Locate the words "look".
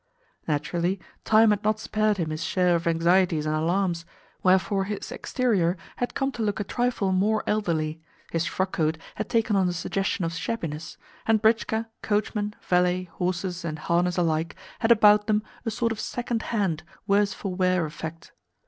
6.41-6.59